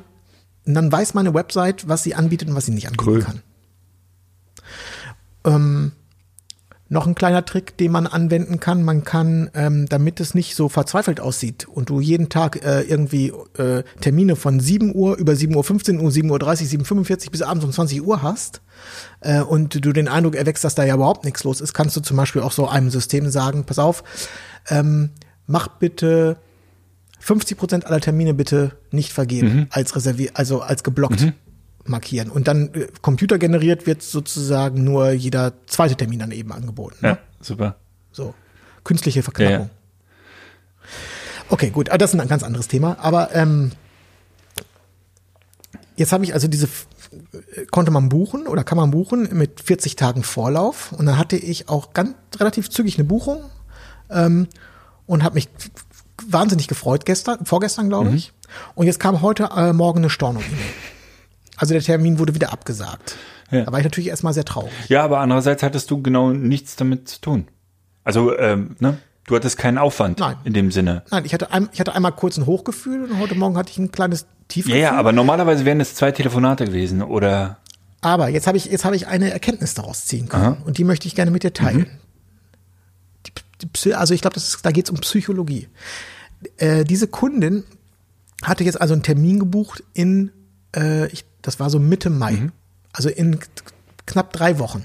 [0.67, 3.21] und dann weiß meine Website, was sie anbietet und was sie nicht anbieten Cool.
[3.23, 3.43] kann.
[5.45, 5.93] Ähm,
[6.95, 8.83] noch ein kleiner Trick, den man anwenden kann.
[8.83, 13.33] Man kann, ähm, damit es nicht so verzweifelt aussieht und du jeden Tag äh, irgendwie
[13.59, 17.43] äh, Termine von 7 Uhr über 7 Uhr, 15 Uhr, 7 Uhr 30, 7.45 bis
[17.43, 18.63] abends um 20 Uhr hast
[19.21, 22.01] äh, und du den Eindruck erwächst, dass da ja überhaupt nichts los ist, kannst du
[22.01, 24.05] zum Beispiel auch so einem System sagen, pass auf,
[24.71, 25.11] ähm,
[25.47, 26.39] mach bitte
[27.19, 31.21] 50 Prozent aller Termine bitte nicht vergeben, als reserviert, also als geblockt
[31.87, 32.31] markieren.
[32.31, 36.97] Und dann äh, computergeneriert wird sozusagen nur jeder zweite Termin dann eben angeboten.
[37.01, 37.09] Ne?
[37.09, 37.77] ja, super.
[38.13, 38.35] So.
[38.85, 39.71] Künstliche Verknappung.
[41.49, 42.97] Okay, gut, ah, das ist ein ganz anderes Thema.
[43.01, 43.73] Aber ähm,
[45.97, 49.97] jetzt habe ich also diese, äh, konnte man buchen oder kann man buchen mit 40
[49.97, 50.93] Tagen Vorlauf.
[50.93, 53.45] Und dann hatte ich auch ganz relativ zügig eine Buchung
[54.11, 54.49] ähm,
[55.07, 55.49] und habe mich
[56.27, 58.33] wahnsinnig gefreut gestern, vorgestern glaube ich.
[58.75, 60.94] Und jetzt kam heute äh, Morgen eine Storno-E-Mail.
[61.57, 63.17] Also der Termin wurde wieder abgesagt.
[63.51, 63.65] Ja.
[63.65, 64.73] Da war ich natürlich erstmal sehr traurig.
[64.89, 67.49] Ja, aber andererseits hattest du genau nichts damit zu tun.
[68.03, 68.99] Also, ähm, ne?
[69.27, 70.37] Du hattest keinen Aufwand Nein.
[70.45, 71.03] in dem Sinne.
[71.11, 73.79] Nein, ich hatte, ein, ich hatte einmal kurz ein Hochgefühl und heute Morgen hatte ich
[73.79, 74.81] ein kleines Ja, Tiefgefühl.
[74.83, 77.57] ja, aber normalerweise wären es zwei Telefonate gewesen oder
[78.03, 81.09] Aber jetzt habe ich, jetzt habe ich eine Erkenntnis daraus ziehen können und die möchte
[81.09, 81.87] ich gerne mit dir teilen.
[83.27, 85.69] Die, die, Psy- also ich glaube, da geht es um Psychologie.
[86.59, 87.65] Äh, diese Kundin
[88.43, 90.33] hatte jetzt also einen Termin gebucht in,
[90.77, 92.51] äh, ich, das war so Mitte Mai,
[92.93, 93.39] also in
[94.07, 94.85] knapp drei Wochen.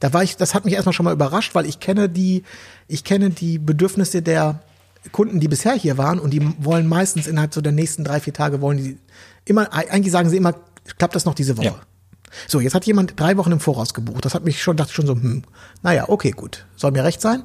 [0.00, 2.42] Da war ich, das hat mich erstmal schon mal überrascht, weil ich kenne die,
[2.86, 4.60] ich kenne die Bedürfnisse der
[5.12, 8.32] Kunden, die bisher hier waren und die wollen meistens innerhalb so der nächsten drei, vier
[8.32, 8.98] Tage wollen die
[9.44, 10.54] immer, eigentlich sagen sie immer,
[10.98, 11.66] klappt das noch diese Woche?
[11.66, 11.80] Ja.
[12.46, 14.24] So, jetzt hat jemand drei Wochen im Voraus gebucht.
[14.24, 15.44] Das hat mich schon, dachte ich schon so, hm,
[15.82, 17.44] naja, okay, gut, soll mir recht sein.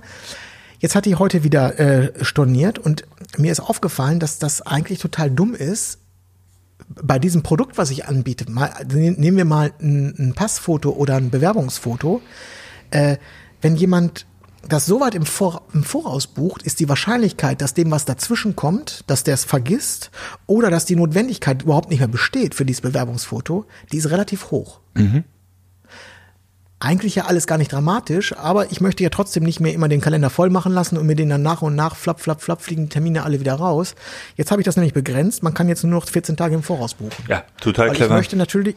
[0.79, 3.05] Jetzt hat die heute wieder äh, storniert und
[3.37, 5.99] mir ist aufgefallen, dass das eigentlich total dumm ist,
[6.87, 11.29] bei diesem Produkt, was ich anbiete, mal, nehmen wir mal ein, ein Passfoto oder ein
[11.29, 12.21] Bewerbungsfoto,
[12.91, 13.17] äh,
[13.61, 14.25] wenn jemand
[14.67, 18.55] das so weit im, Vor im Voraus bucht, ist die Wahrscheinlichkeit, dass dem was dazwischen
[18.55, 20.11] kommt, dass der es vergisst
[20.47, 24.79] oder dass die Notwendigkeit überhaupt nicht mehr besteht für dieses Bewerbungsfoto, die ist relativ hoch.
[26.83, 30.01] Eigentlich ja alles gar nicht dramatisch, aber ich möchte ja trotzdem nicht mehr immer den
[30.01, 32.89] Kalender voll machen lassen und mir den dann nach und nach flapp, flapp, flapp fliegen
[32.89, 33.95] Termine alle wieder raus.
[34.35, 35.43] Jetzt habe ich das nämlich begrenzt.
[35.43, 37.23] Man kann jetzt nur noch 14 Tage im Voraus buchen.
[37.29, 38.15] ja, total Weil ich clever.
[38.15, 38.75] möchte natürlich,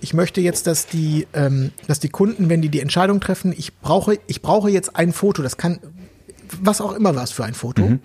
[0.00, 3.76] ich möchte jetzt, dass die, ähm, dass die Kunden, wenn die die Entscheidung treffen, ich
[3.78, 5.78] brauche, ich brauche jetzt ein Foto, das kann,
[6.60, 8.00] was auch immer was für ein Foto.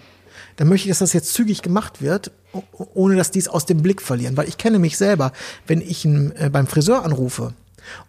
[0.57, 2.31] dann möchte ich, dass das jetzt zügig gemacht wird,
[2.93, 4.37] ohne dass die es aus dem Blick verlieren.
[4.37, 5.31] Weil ich kenne mich selber,
[5.65, 7.55] wenn ich äh, beim Friseur anrufe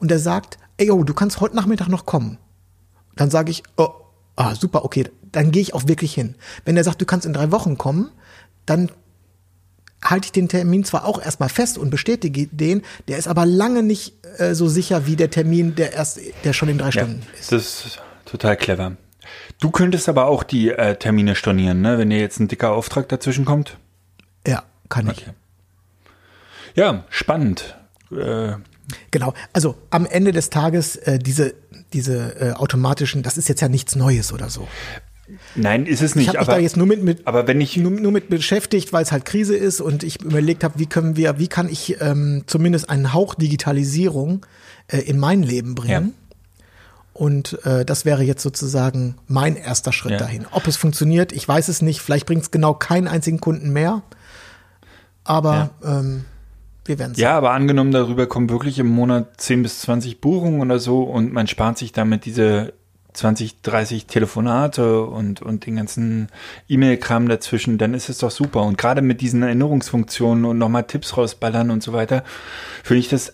[0.01, 2.39] und der sagt, ey, yo, du kannst heute Nachmittag noch kommen.
[3.15, 3.91] Dann sage ich, oh,
[4.37, 6.35] ah, super, okay, dann gehe ich auch wirklich hin.
[6.65, 8.11] Wenn er sagt, du kannst in drei Wochen kommen,
[8.67, 8.91] dann
[10.03, 13.83] halte ich den Termin zwar auch erstmal fest und bestätige den, der ist aber lange
[13.83, 17.23] nicht äh, so sicher wie der Termin, der erst, der schon in drei Ja, Stunden
[17.39, 17.53] ist.
[17.53, 18.97] das ist total clever.
[19.61, 21.99] Du könntest aber auch die äh, Termine stornieren, ne?
[21.99, 23.77] wenn dir jetzt ein dicker Auftrag dazwischen kommt.
[24.47, 25.19] Ja, kann ich.
[25.19, 25.31] Okay.
[26.75, 27.77] Ja, spannend.
[28.11, 28.55] Äh,
[29.11, 29.35] Genau.
[29.53, 31.55] Also am Ende des Tages äh, diese
[31.93, 34.69] diese äh, automatischen, das ist jetzt ja nichts Neues oder so.
[35.57, 36.29] nein, ist es Ich nicht.
[36.29, 38.93] habe mich aber, da jetzt nur mit, mit aber wenn ich nur, nur mit beschäftigt,
[38.93, 42.01] weil es halt Krise ist und ich überlegt habe, wie können wir, wie kann ich
[42.01, 44.47] ähm, zumindest einen Hauch Digitalisierung
[44.87, 46.15] äh, in mein Leben bringen.
[47.13, 50.19] Und äh, das wäre jetzt sozusagen mein erster Schritt Ja.
[50.19, 50.47] dahin.
[50.53, 52.01] Ob es funktioniert, ich weiß es nicht.
[52.01, 54.03] Vielleicht bringt es genau keinen einzigen Kunden mehr.
[55.25, 56.25] Aber ähm,
[56.91, 57.23] wir werden sehen.
[57.23, 61.33] Ja, aber angenommen, darüber kommen wirklich im Monat 10 bis 20 Buchungen oder so und
[61.33, 62.75] man spart sich damit diese
[63.13, 66.29] 20, 30 Telefonate und, und den ganzen
[66.69, 68.63] E-Mail-Kram dazwischen, dann ist es doch super.
[68.63, 72.25] Und gerade mit diesen Erinnerungsfunktionen und nochmal Tipps rausballern und so weiter,
[72.85, 73.33] finde ich das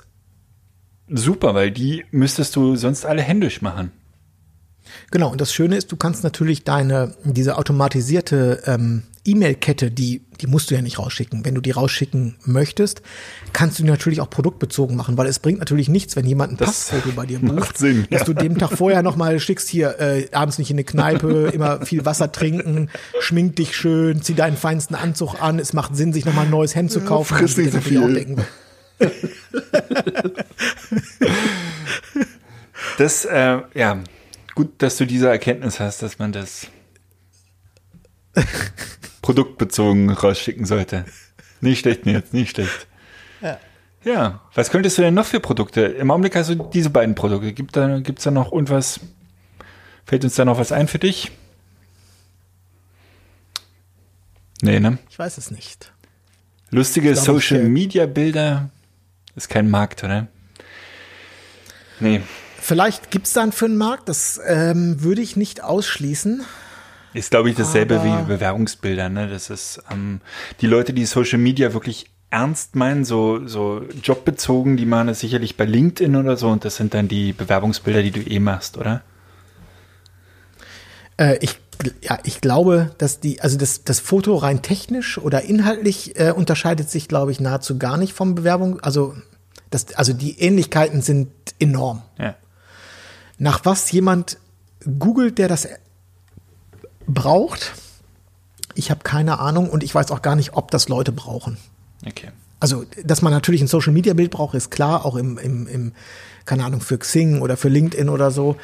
[1.08, 3.92] super, weil die müsstest du sonst alle händisch machen.
[5.10, 10.46] Genau, und das Schöne ist, du kannst natürlich deine, diese automatisierte ähm, E-Mail-Kette, die, die
[10.46, 11.44] musst du ja nicht rausschicken.
[11.44, 13.02] Wenn du die rausschicken möchtest,
[13.52, 16.56] kannst du die natürlich auch produktbezogen machen, weil es bringt natürlich nichts, wenn jemand ein
[16.56, 18.26] Das Passfoto bei dir macht bucht, Sinn, dass ja.
[18.26, 22.04] du dem Tag vorher nochmal schickst, hier äh, abends nicht in eine Kneipe, immer viel
[22.04, 26.44] Wasser trinken, schmink dich schön, zieh deinen feinsten Anzug an, es macht Sinn, sich nochmal
[26.44, 27.36] ein neues Hemd zu kaufen.
[27.36, 28.36] friss nicht so viel.
[32.98, 34.02] Das, äh, ja,
[34.54, 36.68] gut, dass du diese Erkenntnis hast, dass man das
[39.26, 41.04] produktbezogen rausschicken sollte.
[41.60, 42.86] Nicht schlecht, Nils, nicht schlecht.
[43.40, 43.58] Ja.
[44.04, 45.80] Ja, was könntest du denn noch für Produkte?
[45.80, 47.52] Im Augenblick hast du diese beiden Produkte.
[47.52, 49.00] Gibt da, gibt's da noch irgendwas?
[50.04, 51.32] Fällt uns da noch was ein für dich?
[54.62, 54.98] Nee, ne?
[55.10, 55.90] ich weiß es nicht.
[56.70, 58.70] Lustige ich, Social Media Bilder
[59.34, 60.28] ist kein Markt, oder?
[61.98, 62.20] Nee.
[62.60, 66.44] Vielleicht gibt's dann für einen Markt, das ähm, würde ich nicht ausschließen.
[67.16, 69.08] Ist, glaube ich, dasselbe Aber- wie Bewerbungsbilder.
[69.08, 69.28] Ne?
[69.28, 70.20] Das ist ähm,
[70.60, 75.56] die Leute, die Social Media wirklich ernst meinen, so, so jobbezogen, die machen es sicherlich
[75.56, 79.02] bei LinkedIn oder so und das sind dann die Bewerbungsbilder, die du eh machst, oder?
[81.16, 81.58] Äh, ich,
[82.02, 86.90] ja, ich glaube, dass die, also das, das Foto rein technisch oder inhaltlich äh, unterscheidet
[86.90, 88.80] sich, glaube ich, nahezu gar nicht vom Bewerbung.
[88.80, 89.14] Also,
[89.70, 92.02] das, also die Ähnlichkeiten sind enorm.
[92.18, 92.34] Ja.
[93.38, 94.36] Nach was jemand
[94.98, 95.66] googelt, der das
[97.06, 97.72] braucht,
[98.74, 101.56] ich habe keine Ahnung und ich weiß auch gar nicht, ob das Leute brauchen.
[102.06, 102.28] Okay.
[102.60, 105.92] Also, dass man natürlich ein Social Media Bild braucht, ist klar, auch im, im, im
[106.44, 108.56] keine Ahnung, für Xing oder für LinkedIn oder so.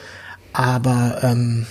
[0.52, 1.66] Aber, ähm,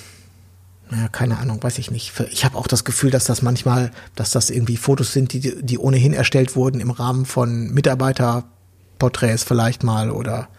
[0.90, 2.14] naja, keine Ahnung, weiß ich nicht.
[2.32, 5.78] Ich habe auch das Gefühl, dass das manchmal, dass das irgendwie Fotos sind, die, die
[5.78, 10.50] ohnehin erstellt wurden im Rahmen von Mitarbeiterporträts vielleicht mal oder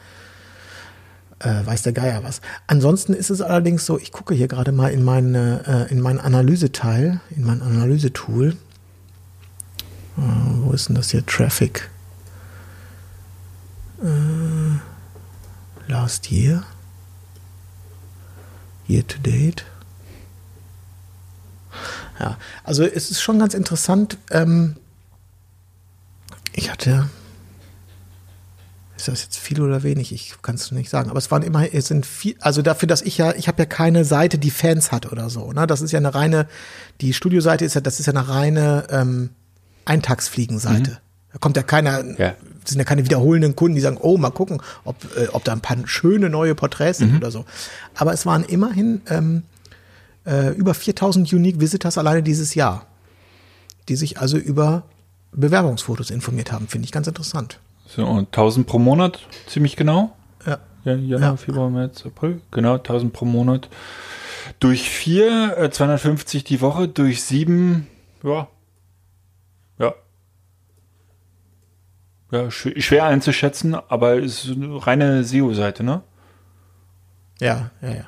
[1.42, 2.40] äh, weiß der Geier was.
[2.66, 6.20] Ansonsten ist es allerdings so, ich gucke hier gerade mal in meine, äh, in meinen
[6.20, 8.56] Analyseteil, in mein Analysetool.
[10.16, 10.20] Äh,
[10.60, 11.24] wo ist denn das hier?
[11.26, 11.90] Traffic.
[14.02, 16.64] Äh, last year.
[18.88, 19.64] Year to date.
[22.18, 24.18] Ja, also es ist schon ganz interessant.
[24.30, 24.76] Ähm,
[26.52, 27.08] ich hatte,
[29.08, 30.12] ist das jetzt viel oder wenig?
[30.12, 31.10] Ich kann es nicht sagen.
[31.10, 33.66] Aber es waren immer, es sind viel, also dafür, dass ich ja, ich habe ja
[33.66, 35.52] keine Seite, die Fans hat oder so.
[35.52, 35.66] Ne?
[35.66, 36.46] Das ist ja eine reine,
[37.00, 39.30] die Studioseite ist ja, das ist ja eine reine ähm,
[39.84, 40.98] Eintagsfliegenseite.
[41.32, 42.34] Da kommt ja keiner, Ja.
[42.64, 45.60] sind ja keine wiederholenden Kunden, die sagen, oh, mal gucken, ob, äh, ob da ein
[45.60, 47.44] paar schöne neue Porträts sind oder so.
[47.94, 49.42] Aber es waren immerhin ähm,
[50.26, 52.86] äh, über 4000 Unique Visitors alleine dieses Jahr,
[53.88, 54.84] die sich also über
[55.32, 56.68] Bewerbungsfotos informiert haben.
[56.68, 57.58] Finde ich ganz interessant.
[57.94, 60.16] So, und 1000 pro Monat, ziemlich genau.
[60.46, 60.58] Ja.
[60.84, 61.36] Ja, Januar, Ja.
[61.36, 62.40] Februar, März, April.
[62.50, 63.68] Genau, 1000 pro Monat.
[64.60, 67.86] Durch vier, äh, 250 die Woche, durch sieben,
[68.24, 68.48] ja.
[69.78, 69.94] Ja.
[72.30, 76.02] Ja, schw schwer einzuschätzen, aber es ist eine reine SEO-Seite, ne?
[77.40, 78.04] Ja, ja, ja.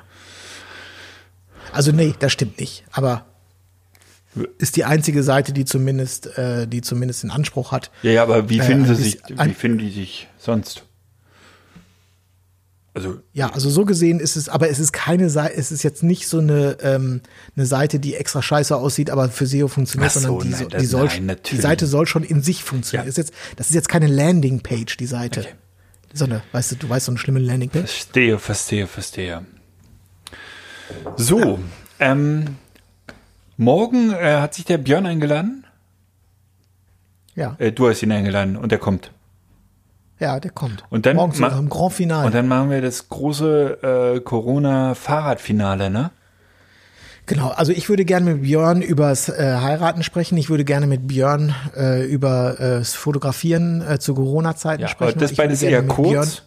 [1.73, 2.85] Also nee, das stimmt nicht.
[2.91, 3.25] Aber
[4.57, 7.91] ist die einzige Seite, die zumindest, äh, die zumindest den Anspruch hat.
[8.03, 10.83] Ja, ja, aber wie Äh, finden ein sie sich, wie finden die sich sonst?
[12.93, 16.01] Also Ja, also so gesehen ist es, aber es ist keine Seite, es ist jetzt
[16.01, 17.21] nicht so eine, ähm,
[17.57, 20.81] eine Seite, die extra scheiße aussieht, aber für SEO funktioniert, so, sondern die, nein, das-
[20.81, 21.57] die, soll, nein, die.
[21.57, 23.05] Seite soll schon in sich funktionieren.
[23.05, 23.09] Ja.
[23.09, 25.41] Ist jetzt, das ist jetzt keine Landingpage, die Seite.
[25.41, 25.49] Okay.
[26.13, 27.81] Sondern, weißt du, du weißt so eine schlimme Landingpage?
[27.91, 29.45] Verstehe, verstehe, verstehe.
[31.17, 31.59] So,
[31.99, 32.45] ähm,
[33.57, 35.65] morgen äh, hat sich der Björn eingeladen.
[37.35, 39.11] Ja, Äh, du hast ihn eingeladen und er kommt.
[40.19, 40.83] ja, der kommt.
[40.89, 42.25] Und dann Morgen ma- unserem Grand Finale.
[42.27, 46.11] Und dann machen wir das große äh, Corona-Fahrradfinale, ne?
[47.27, 50.37] Genau, also ich würde gerne mit Björn übers äh, Heiraten sprechen.
[50.37, 55.17] Ich würde gerne mit Björn äh, über äh, das Fotografieren äh, zu Corona-Zeiten Ja, sprechen.
[55.19, 56.43] das beides eher kurz.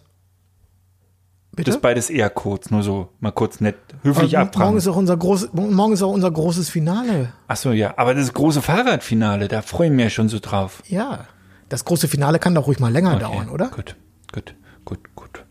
[1.59, 1.73] Bitte?
[1.73, 4.77] Das beides eher kurz, nur so mal kurz nett höflich Aber morgen abfragen.
[4.79, 7.33] ist auch unser groß, morgen ist auch unser großes Finale.
[7.49, 10.85] Ach so, ja, aber das große Fahrradfinale, da freue ich mich ja schon so drauf.
[10.87, 11.27] Ja.
[11.68, 13.68] Das große Finale kann doch ruhig mal länger Okay, dauern, oder?
[13.68, 13.97] Gut,
[14.33, 15.44] gut, gut, gut.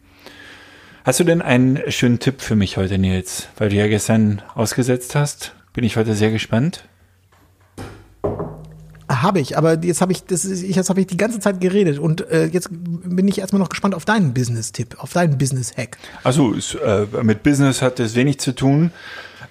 [1.04, 3.50] Hast du denn einen schönen Tipp für mich heute, Nils?
[3.58, 6.86] Weil du ja gestern ausgesetzt hast, bin ich heute sehr gespannt.
[9.22, 12.00] Habe ich, aber jetzt habe ich, das ist, jetzt habe ich die ganze Zeit geredet
[12.00, 15.98] und äh, jetzt bin ich erstmal noch gespannt auf deinen Business-Tipp, auf deinen Business-Hack.
[16.24, 18.92] Also ist, äh, mit Business hat das wenig zu tun.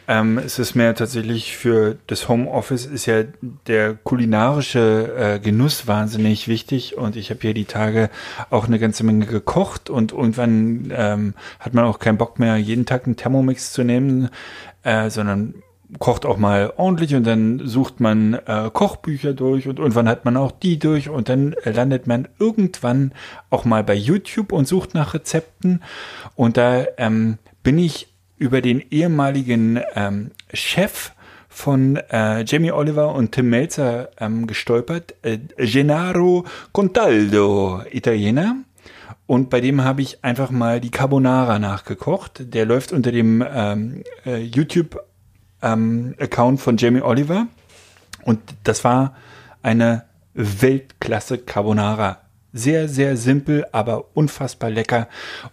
[0.09, 3.25] Ähm, es ist mehr tatsächlich für das Homeoffice ist ja
[3.67, 8.09] der kulinarische äh, Genuss wahnsinnig wichtig und ich habe hier die Tage
[8.51, 12.87] auch eine ganze Menge gekocht und irgendwann ähm, hat man auch keinen Bock mehr, jeden
[12.87, 14.29] Tag einen Thermomix zu nehmen,
[14.85, 15.55] äh, sondern
[15.99, 20.37] kocht auch mal ordentlich und dann sucht man äh, Kochbücher durch und irgendwann hat man
[20.37, 23.13] auch die durch und dann landet man irgendwann
[23.51, 25.83] auch mal bei YouTube und sucht nach Rezepten
[26.35, 31.13] und da ähm, bin ich über den ehemaligen ähm, Chef
[31.49, 38.57] von äh, Jamie Oliver und Tim Melzer ähm, gestolpert, äh, Gennaro Contaldo, Italiener.
[39.27, 42.53] Und bei dem habe ich einfach mal die Carbonara nachgekocht.
[42.55, 44.47] Der läuft unter dem ähm, äh,
[45.67, 47.47] YouTube-Account von Jamie Oliver.
[48.25, 49.15] Und das war
[49.63, 52.19] eine Weltklasse Carbonara.
[52.53, 55.09] Sehr, sehr simpel, aber unfassbar lecker.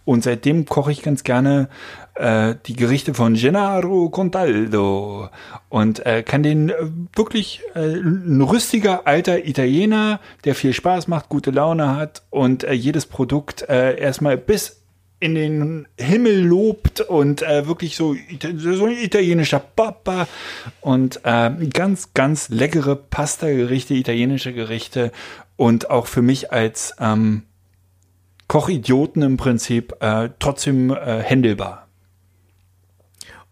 [0.06, 1.67] Und seitdem koche ich ganz gerne
[2.15, 5.30] äh, die Gerichte von Gennaro Contaldo
[5.67, 6.76] und äh, kann den äh,
[7.13, 12.71] wirklich äh, ein rüstiger alter Italiener, der viel Spaß macht, gute Laune hat und äh,
[12.71, 14.83] jedes Produkt äh, erstmal bis
[15.19, 18.15] in den Himmel lobt und äh, wirklich so,
[18.58, 20.28] so ein italienischer Papa
[20.82, 25.12] und äh, ganz, ganz leckere Pasta-Gerichte, italienische Gerichte
[25.56, 27.43] und auch für mich als ähm,
[28.47, 31.88] Kochidioten im Prinzip äh, trotzdem äh, händelbar.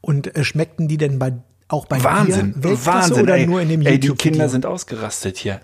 [0.01, 1.33] Und äh, schmeckten die denn bei
[1.71, 3.23] auch bei Wahnsinn, dir Wahnsinn.
[3.23, 5.61] oder ey, nur in dem ey, die Kinder sind ausgerastet hier.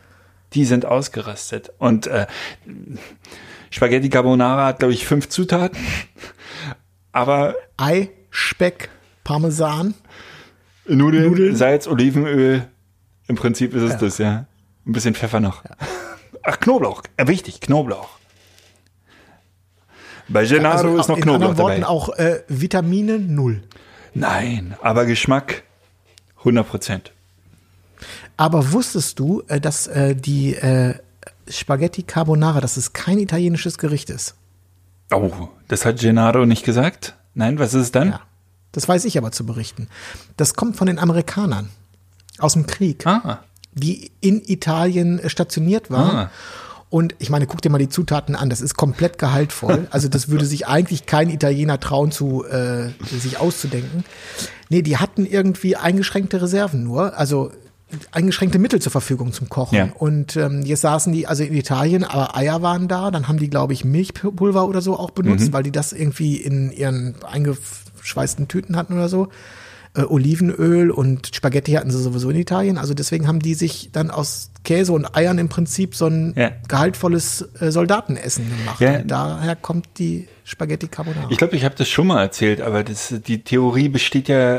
[0.54, 1.74] Die sind ausgerastet.
[1.80, 2.28] Und äh,
[3.70, 5.78] Spaghetti Carbonara hat, glaube ich, fünf Zutaten.
[7.12, 8.90] Aber Ei, Speck,
[9.24, 9.94] Parmesan.
[10.88, 12.68] Nudeln, Salz, Olivenöl,
[13.28, 13.98] im Prinzip ist es Ja.
[13.98, 14.46] das, ja.
[14.86, 15.64] Ein bisschen Pfeffer noch.
[16.44, 17.04] Ach, Knoblauch.
[17.18, 18.10] Äh, wichtig, Knoblauch.
[20.30, 21.88] Bei Gennaro ist noch in Knoblauch anderen Worten dabei.
[21.92, 23.64] auch äh, Vitamine null.
[24.14, 25.64] Nein, aber Geschmack
[26.40, 27.12] 100 Prozent.
[28.38, 30.96] Aber wusstest du, äh, dass äh, die äh,
[31.50, 34.36] Spaghetti Carbonara, dass es kein italienisches Gericht ist?
[35.12, 37.16] Oh, das hat Gennaro nicht gesagt?
[37.34, 38.10] Nein, was ist es dann?
[38.10, 38.22] Ja.
[38.72, 39.88] Das weiß ich aber zu berichten.
[40.36, 41.70] Das kommt von den Amerikanern
[42.40, 43.40] aus dem Krieg, Ah,
[43.74, 46.16] die in Italien äh, stationiert waren.
[46.16, 46.32] Ah.
[46.90, 49.88] Und ich meine, guck dir mal die Zutaten an, das ist komplett gehaltvoll.
[49.92, 54.04] Also das würde sich eigentlich kein Italiener trauen, zu äh, sich auszudenken.
[54.70, 57.52] Nee, die hatten irgendwie eingeschränkte Reserven nur, also
[58.12, 59.76] eingeschränkte Mittel zur Verfügung zum Kochen.
[59.78, 59.90] Ja.
[59.98, 63.50] Und ähm, jetzt saßen die also in Italien, aber Eier waren da, dann haben die,
[63.50, 68.76] glaube ich, Milchpulver oder so auch benutzt, weil die das irgendwie in ihren eingeschweißten Tüten
[68.76, 69.30] hatten oder so.
[69.96, 72.78] Äh, Olivenöl und Spaghetti hatten sie sowieso in Italien.
[72.78, 76.52] Also deswegen haben die sich dann aus Käse und Eiern im Prinzip so ein Ja.
[76.68, 78.82] gehaltvolles äh, Soldatenessen gemacht.
[78.82, 79.00] Ja.
[79.00, 81.28] Daher kommt die Spaghetti Carbonara.
[81.30, 84.58] Ich glaube, ich habe das schon mal erzählt, aber das, die Theorie besteht ja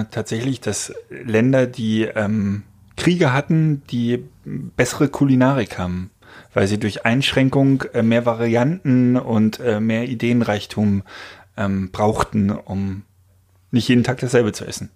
[0.00, 2.62] äh, tatsächlich, dass Länder, die ähm,
[3.00, 6.10] Kriege hatten, die bessere Kulinarik haben,
[6.52, 11.02] weil sie durch Einschränkung äh, mehr Varianten und äh, mehr Ideenreichtum
[11.56, 13.04] ähm, brauchten, um
[13.70, 14.90] nicht jeden Tag dasselbe zu essen.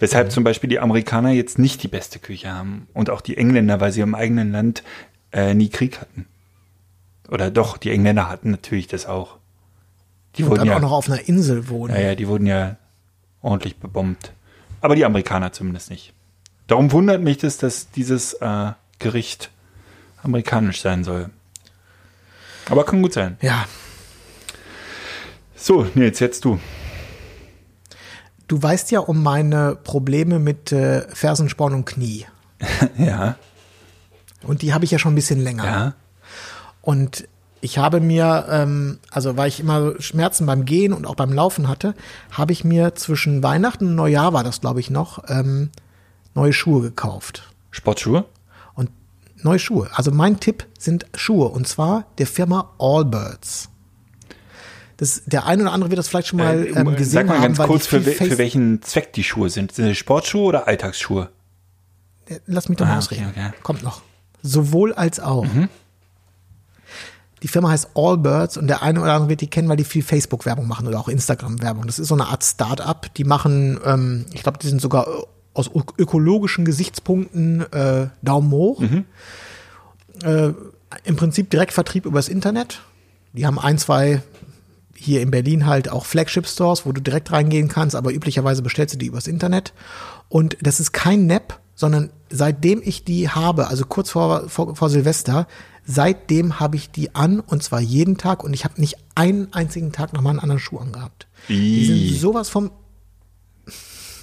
[0.00, 3.80] Weshalb zum Beispiel die Amerikaner jetzt nicht die beste Küche haben und auch die Engländer,
[3.80, 4.82] weil sie im eigenen Land
[5.32, 6.26] äh, nie Krieg hatten.
[7.28, 9.36] Oder doch, die Engländer hatten natürlich das auch.
[10.36, 11.94] Die und wurden dann ja, auch noch auf einer Insel wohnen.
[11.94, 12.76] ja, ja, die wurden ja
[13.42, 14.32] ordentlich bebombt.
[14.80, 16.12] Aber die Amerikaner zumindest nicht.
[16.66, 19.50] Darum wundert mich das, dass dieses äh, Gericht
[20.22, 21.30] amerikanisch sein soll.
[22.68, 23.36] Aber kann gut sein.
[23.40, 23.64] ja.
[25.58, 26.60] So, Nils, jetzt du.
[28.46, 32.26] Du weißt ja um meine Probleme mit äh, Fersensporn und Knie.
[32.98, 33.36] Ja,
[34.42, 35.64] Und die habe ich ja schon ein bisschen länger.
[35.64, 35.94] ja.
[36.82, 37.26] Und
[37.60, 41.68] ich habe mir, ähm, also weil ich immer Schmerzen beim Gehen und auch beim Laufen
[41.68, 41.94] hatte,
[42.30, 45.70] habe ich mir zwischen Weihnachten und Neujahr war das, glaube ich, noch, ähm,
[46.36, 47.52] neue Schuhe gekauft.
[47.72, 48.24] Sportschuhe?
[48.74, 48.90] Und
[49.42, 49.90] neue Schuhe.
[49.92, 53.68] Also mein Tipp sind Schuhe und zwar der Firma Allbirds.
[54.98, 57.34] Das, der eine oder andere wird das vielleicht schon mal Äh, ähm, gesehen Sag mal
[57.40, 59.72] haben, ganz kurz, für, für welchen Zweck die Schuhe sind.
[59.72, 61.28] Sind das Sportschuhe oder Alltagsschuhe?
[62.46, 63.26] Lass mich doch mal Ah, ausreden.
[63.30, 63.56] okay, okay.
[63.62, 64.00] Kommt noch.
[64.42, 65.44] Sowohl als auch.
[67.42, 70.02] Die Firma heißt Allbirds und der eine oder andere wird die kennen, weil die viel
[70.02, 71.86] Facebook-Werbung machen oder auch Instagram-Werbung.
[71.86, 73.12] Das ist so eine Art Start-up.
[73.14, 75.22] Die machen, ähm, ich glaube, die sind sogar äh,
[75.56, 78.82] aus ök- ökologischen Gesichtspunkten äh, Daumen hoch.
[80.22, 80.52] Äh,
[81.04, 82.80] Im Prinzip Direktvertrieb übers Internet.
[83.32, 84.22] Die haben ein, zwei
[84.94, 88.98] hier in Berlin halt auch Flagship-Stores, wo du direkt reingehen kannst, aber üblicherweise bestellst du
[88.98, 89.74] die übers Internet.
[90.28, 94.88] Und das ist kein Nap, sondern seitdem ich die habe, also kurz vor, vor, vor
[94.88, 95.46] Silvester,
[95.84, 99.92] seitdem habe ich die an und zwar jeden Tag und ich habe nicht einen einzigen
[99.92, 101.26] Tag nochmal einen anderen Schuh angehabt.
[101.48, 102.70] Die sind sowas vom,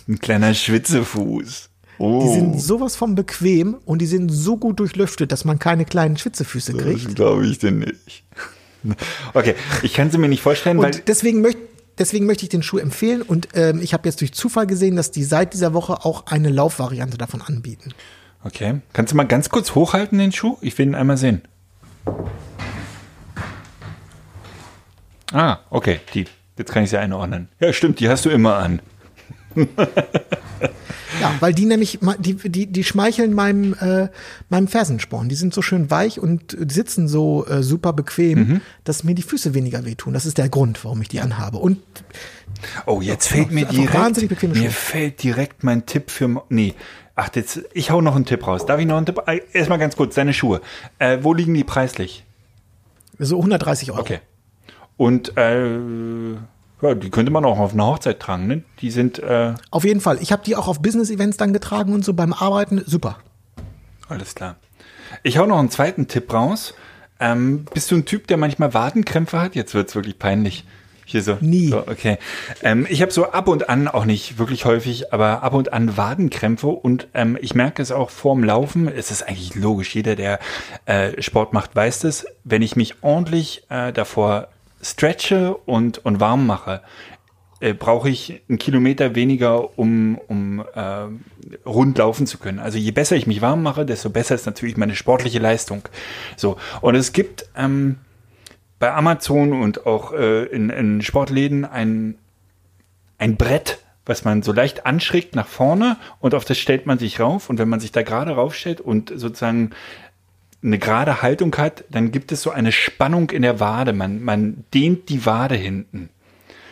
[0.07, 1.69] Ein kleiner Schwitzefuß.
[1.99, 5.85] Oh, die sind sowas vom bequem und die sind so gut durchlüftet, dass man keine
[5.85, 7.05] kleinen Schwitzefüße kriegt.
[7.05, 8.23] das glaube ich denn nicht.
[9.33, 11.61] Okay, ich kann sie mir nicht vorstellen, weil Und deswegen möchte
[11.97, 15.11] deswegen möchte ich den Schuh empfehlen und ähm, ich habe jetzt durch Zufall gesehen, dass
[15.11, 17.93] die seit dieser Woche auch eine Laufvariante davon anbieten.
[18.43, 18.81] Okay.
[18.91, 20.57] Kannst du mal ganz kurz hochhalten, den Schuh?
[20.59, 21.43] Ich will ihn einmal sehen.
[25.31, 25.99] Ah, okay.
[26.13, 26.25] Die.
[26.57, 27.47] Jetzt kann ich sie einordnen.
[27.59, 28.79] Ja, stimmt, die hast du immer an.
[31.21, 34.09] Ja, weil die nämlich, die, die, die schmeicheln meinem, äh,
[34.49, 35.29] meinem Fersensporn.
[35.29, 39.53] Die sind so schön weich und sitzen so äh, super bequem, dass mir die Füße
[39.53, 40.13] weniger wehtun.
[40.13, 41.59] Das ist der Grund, warum ich die anhabe.
[41.59, 41.79] Und
[42.85, 44.71] Oh, jetzt fällt mir einfach wahnsinnig direkt, bequeme mir Schuhe.
[44.71, 46.73] fällt direkt mein Tipp für, nee.
[47.15, 48.65] Ach, jetzt, ich hau noch einen Tipp raus.
[48.65, 49.21] Darf ich noch einen Tipp?
[49.53, 50.61] Erstmal ganz kurz, deine Schuhe.
[50.97, 52.25] Äh, wo liegen die preislich?
[53.19, 54.01] so 130 Euro.
[54.01, 54.19] Okay.
[54.97, 55.77] Und, äh,
[56.83, 58.63] ja, die könnte man auch auf einer Hochzeit tragen, ne?
[58.81, 60.17] Die sind, äh, Auf jeden Fall.
[60.21, 62.83] Ich habe die auch auf Business-Events dann getragen und so beim Arbeiten.
[62.85, 63.17] Super.
[64.09, 64.57] Alles klar.
[65.23, 66.73] Ich hau noch einen zweiten Tipp raus.
[67.19, 69.55] Ähm, bist du ein Typ, der manchmal Wadenkrämpfe hat?
[69.55, 70.65] Jetzt wird's wirklich peinlich.
[71.05, 71.37] Hier so.
[71.41, 71.67] Nie.
[71.67, 72.17] So, okay.
[72.61, 75.97] Ähm, ich habe so ab und an, auch nicht wirklich häufig, aber ab und an
[75.97, 78.87] Wadenkrämpfe und ähm, ich merke es auch vorm Laufen.
[78.87, 79.93] Es ist eigentlich logisch.
[79.93, 80.39] Jeder, der
[80.85, 82.25] äh, Sport macht, weiß das.
[82.43, 84.47] Wenn ich mich ordentlich äh, davor
[84.83, 86.81] stretche und, und warm mache,
[87.59, 91.05] äh, brauche ich einen Kilometer weniger, um, um äh,
[91.65, 92.59] rund laufen zu können.
[92.59, 95.87] Also je besser ich mich warm mache, desto besser ist natürlich meine sportliche Leistung.
[96.35, 97.99] So und es gibt ähm,
[98.79, 102.15] bei Amazon und auch äh, in, in Sportläden ein
[103.17, 107.21] ein Brett, was man so leicht anschrägt nach vorne und auf das stellt man sich
[107.21, 109.71] rauf und wenn man sich da gerade raufstellt und sozusagen
[110.63, 113.93] eine gerade Haltung hat, dann gibt es so eine Spannung in der Wade.
[113.93, 116.10] Man, man dehnt die Wade hinten.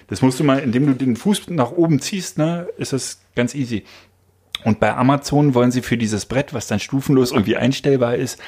[0.07, 3.55] Das musst du mal, indem du den Fuß nach oben ziehst, ne, ist das ganz
[3.55, 3.83] easy.
[4.63, 8.39] Und bei Amazon wollen sie für dieses Brett, was dann stufenlos irgendwie einstellbar ist,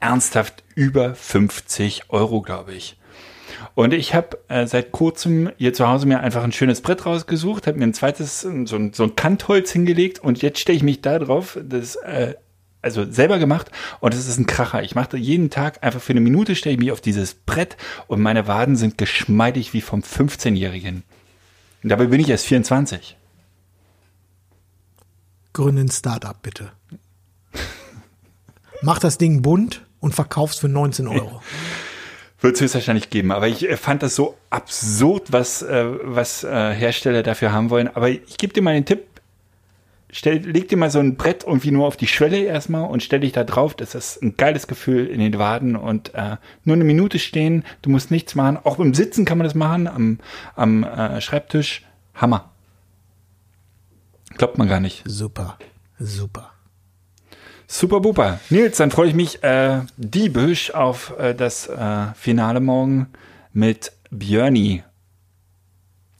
[0.00, 2.96] ernsthaft über 50 Euro, glaube ich.
[3.74, 7.66] Und ich habe äh, seit kurzem hier zu Hause mir einfach ein schönes Brett rausgesucht,
[7.66, 11.00] habe mir ein zweites, so ein, so ein Kantholz hingelegt und jetzt stelle ich mich
[11.00, 12.34] da drauf, das äh,
[12.96, 13.70] also selber gemacht
[14.00, 14.82] und es ist ein Kracher.
[14.82, 18.20] Ich mache jeden Tag einfach für eine Minute stelle ich mich auf dieses Brett und
[18.20, 21.02] meine Waden sind geschmeidig wie vom 15-Jährigen.
[21.82, 23.16] Und dabei bin ich erst 24.
[25.52, 26.72] Gründe ein Startup, bitte.
[28.82, 31.42] Mach das Ding bunt und verkaufst für 19 Euro.
[32.40, 36.72] Wird es höchstwahrscheinlich geben, aber ich äh, fand das so absurd, was, äh, was äh,
[36.72, 37.88] Hersteller dafür haben wollen.
[37.88, 39.04] Aber ich gebe dir mal den Tipp,
[40.10, 43.20] stell, leg dir mal so ein Brett irgendwie nur auf die Schwelle erstmal und stell
[43.20, 43.74] dich da drauf.
[43.74, 47.90] Das ist ein geiles Gefühl in den Waden und äh, nur eine Minute stehen, du
[47.90, 48.58] musst nichts machen.
[48.62, 50.18] Auch im Sitzen kann man das machen, am,
[50.54, 51.84] am äh, Schreibtisch.
[52.14, 52.50] Hammer.
[54.36, 55.02] Glaubt man gar nicht.
[55.06, 55.56] Super,
[55.98, 56.52] super.
[57.66, 58.40] Super Buper.
[58.50, 63.08] Nils, dann freue ich mich äh, diebisch auf äh, das äh, Finale morgen
[63.52, 64.82] mit Björni.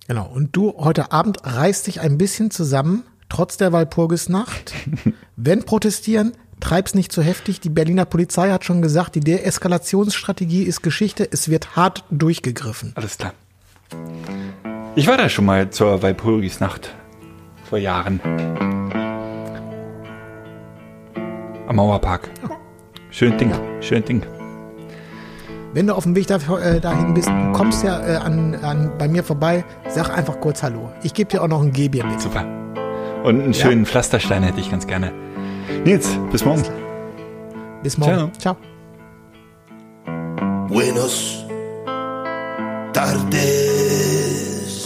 [0.08, 0.26] Genau.
[0.26, 4.74] Und du heute Abend reißt dich ein bisschen zusammen, trotz der Walpurgisnacht.
[5.36, 7.60] Wenn protestieren, treib's nicht zu heftig.
[7.60, 11.28] Die Berliner Polizei hat schon gesagt, die Deeskalationsstrategie ist Geschichte.
[11.30, 12.92] Es wird hart durchgegriffen.
[12.94, 13.34] Alles klar.
[14.96, 16.94] Ich war da schon mal zur Walpurgisnacht
[17.64, 18.20] vor Jahren.
[21.66, 22.30] Am Mauerpark.
[23.10, 24.22] Schön Ding, schön Ding.
[25.74, 28.90] Wenn du auf dem Weg da, äh, dahin bist, du kommst ja äh, an, an,
[28.98, 30.90] bei mir vorbei, sag einfach kurz Hallo.
[31.02, 32.20] Ich gebe dir auch noch ein Gebier mit.
[32.20, 32.67] Super.
[33.24, 35.12] Und einen schönen Pflasterstein hätte ich ganz gerne.
[35.84, 36.62] Nils, bis morgen.
[37.82, 38.32] Bis morgen.
[38.38, 38.56] Ciao.
[40.68, 41.44] Buenos
[42.92, 43.32] tardes,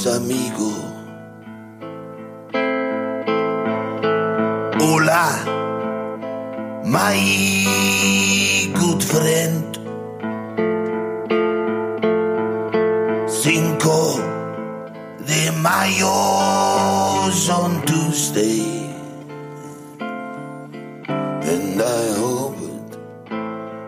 [0.07, 0.73] amigo.
[4.81, 5.31] Hola,
[6.85, 7.17] my
[8.75, 9.72] good friend.
[15.33, 18.61] De Mayo's on Tuesday.
[21.53, 22.99] And I hoped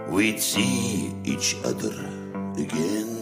[0.09, 1.95] we'd see each other
[2.57, 3.13] again.